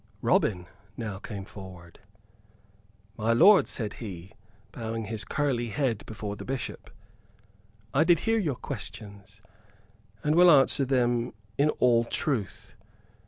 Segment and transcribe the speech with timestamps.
[0.23, 0.65] Robin
[0.97, 1.99] now came forward.
[3.17, 4.31] "My lord," said he,
[4.71, 6.89] bowing his curly head before the Bishop,
[7.93, 9.41] "I did hear your questions,
[10.23, 12.73] and will answer them in all truth.